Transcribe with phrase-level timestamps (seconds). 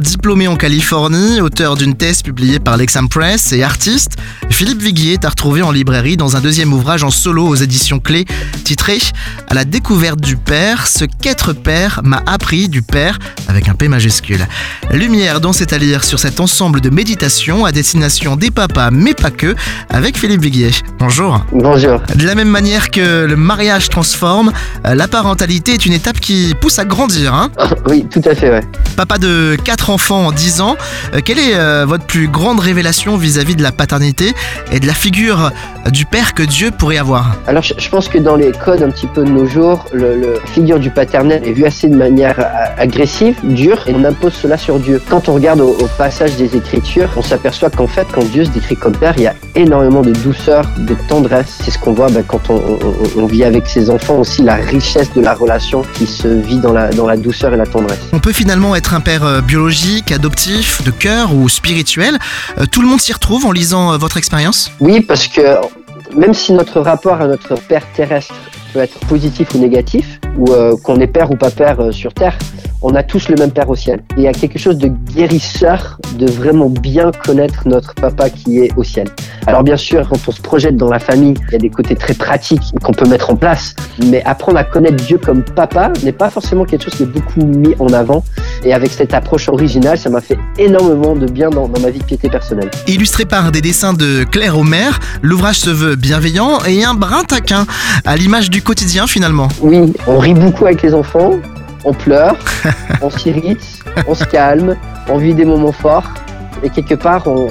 [0.00, 4.16] Diplômé en Californie, auteur d'une thèse publiée par l'Exam Press et artiste,
[4.48, 8.00] Philippe Viguier est à retrouver en librairie dans un deuxième ouvrage en solo aux éditions
[8.00, 8.24] Clés,
[8.64, 8.98] titré
[9.48, 13.18] À la découverte du Père, ce qu'être Père m'a appris du Père
[13.48, 14.46] avec un P majuscule.
[14.92, 19.14] Lumière dont c'est à lire sur cet ensemble de méditations à destination des papas, mais
[19.14, 19.54] pas que,
[19.88, 20.70] avec Philippe Viguier.
[20.98, 21.44] Bonjour.
[21.52, 22.00] Bonjour.
[22.16, 24.52] De la même manière que le mariage transforme,
[24.84, 27.34] la parentalité est une étape qui pousse à grandir.
[27.34, 27.50] Hein
[27.86, 28.64] oui, tout à fait, ouais.
[28.96, 30.76] Papa de 4 enfants en 10 ans,
[31.14, 34.32] euh, quelle est euh, votre plus grande révélation vis-à-vis de la paternité
[34.72, 35.50] et de la figure
[35.90, 39.06] du père que Dieu pourrait avoir Alors je, pense que dans les codes un petit
[39.06, 43.36] peu de nos jours, le, figure du paternel est vue assez de manière euh, agressive,
[43.42, 45.00] dure, et on impose cela sur Dieu.
[45.08, 48.76] Quand on regarde au, passage des Écritures, on s'aperçoit qu'en fait, quand Dieu se décrit
[48.76, 51.58] comme père, il y a énormément de douceur, de tendresse.
[51.62, 55.20] C'est ce qu'on voit ben, quand on, vit avec ses enfants aussi, la richesse de
[55.20, 58.00] la relation qui se vit dans la, dans la douceur et la tendresse.
[58.12, 62.16] On peut finalement être un père biologique, adoptif, de cœur ou spirituel.
[62.58, 64.70] Euh, tout le monde s'y retrouve en lisant votre expérience?
[64.78, 65.40] Oui, parce que
[66.14, 68.34] même si notre rapport à notre père terrestre
[68.72, 72.14] peut être positif ou négatif, ou euh, qu'on est père ou pas père euh, sur
[72.14, 72.38] Terre,
[72.82, 74.00] on a tous le même Père au ciel.
[74.16, 78.60] Et il y a quelque chose de guérisseur de vraiment bien connaître notre papa qui
[78.60, 79.08] est au ciel.
[79.46, 81.94] Alors bien sûr, quand on se projette dans la famille, il y a des côtés
[81.94, 83.74] très pratiques qu'on peut mettre en place,
[84.06, 87.44] mais apprendre à connaître Dieu comme papa n'est pas forcément quelque chose qui est beaucoup
[87.44, 88.24] mis en avant.
[88.64, 92.04] Et avec cette approche originale, ça m'a fait énormément de bien dans, ma vie de
[92.04, 92.70] piété personnelle.
[92.86, 94.90] Illustré par des dessins de Claire Homer,
[95.22, 97.66] l'ouvrage se veut bienveillant et un brin taquin,
[98.04, 99.48] à l'image du quotidien finalement.
[99.60, 101.38] Oui, on rit beaucoup avec les enfants,
[101.84, 102.36] on pleure,
[103.02, 104.76] on s'irrite, on se calme,
[105.08, 106.08] on vit des moments forts
[106.62, 107.48] et quelque part on,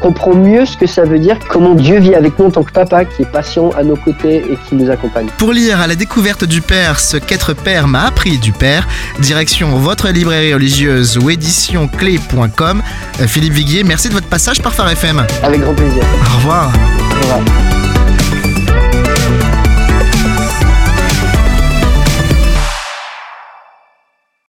[0.00, 2.72] comprend mieux ce que ça veut dire, comment Dieu vit avec nous en tant que
[2.72, 5.26] papa qui est patient à nos côtés et qui nous accompagne.
[5.38, 8.86] Pour lire à la découverte du Père ce qu'être Père m'a appris du Père,
[9.20, 12.82] direction votre librairie religieuse ou éditionclé.com.
[13.20, 15.24] Euh, Philippe Viguier, merci de votre passage par Phare FM.
[15.42, 16.02] Avec grand plaisir.
[16.32, 16.72] Au revoir.
[16.72, 17.77] Au revoir.